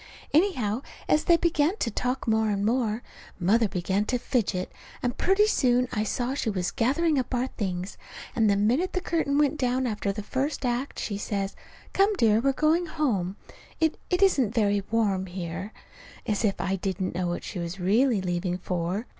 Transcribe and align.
Anyhow, 0.33 0.81
as 1.07 1.25
they 1.25 1.37
began 1.37 1.77
to 1.77 1.91
talk 1.91 2.27
more 2.27 2.49
and 2.49 2.65
more, 2.65 3.03
Mother 3.39 3.67
began 3.67 4.03
to 4.05 4.17
fidget, 4.17 4.71
and 5.03 5.15
pretty 5.15 5.45
soon 5.45 5.87
I 5.91 6.03
saw 6.05 6.33
she 6.33 6.49
was 6.49 6.71
gathering 6.71 7.19
up 7.19 7.35
our 7.35 7.45
things; 7.45 7.99
and 8.35 8.49
the 8.49 8.55
minute 8.55 8.93
the 8.93 8.99
curtain 9.01 9.37
went 9.37 9.59
down 9.59 9.85
after 9.85 10.11
the 10.11 10.23
first 10.23 10.65
act, 10.65 10.97
she 10.97 11.19
says: 11.19 11.55
"Come, 11.93 12.13
dear, 12.15 12.39
we're 12.39 12.51
going 12.51 12.87
home. 12.87 13.35
It 13.79 13.99
it 14.09 14.23
isn't 14.23 14.55
very 14.55 14.81
warm 14.89 15.27
here." 15.27 15.71
As 16.25 16.43
if 16.43 16.59
I 16.59 16.77
didn't 16.77 17.13
know 17.13 17.27
what 17.27 17.43
she 17.43 17.59
was 17.59 17.79
really 17.79 18.21
leaving 18.21 18.57
for! 18.57 19.05